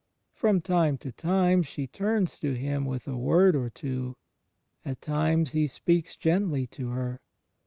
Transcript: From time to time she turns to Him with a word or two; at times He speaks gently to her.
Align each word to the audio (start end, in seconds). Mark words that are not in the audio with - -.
From 0.33 0.61
time 0.61 0.97
to 0.97 1.11
time 1.11 1.61
she 1.61 1.85
turns 1.85 2.39
to 2.39 2.53
Him 2.53 2.85
with 2.85 3.07
a 3.07 3.15
word 3.15 3.55
or 3.55 3.69
two; 3.69 4.17
at 4.83 4.99
times 4.99 5.51
He 5.51 5.67
speaks 5.67 6.15
gently 6.15 6.65
to 6.65 6.89
her. 6.89 7.21